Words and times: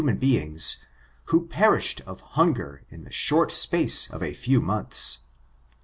369 0.01 0.09
hnman 0.09 0.19
beings, 0.47 0.77
who 1.25 1.45
perished 1.45 2.01
of 2.07 2.21
hunger 2.21 2.81
in 2.89 3.03
the 3.03 3.11
short 3.11 3.51
space 3.51 4.09
of 4.09 4.23
a 4.23 4.33
few 4.33 4.59
months. 4.59 5.19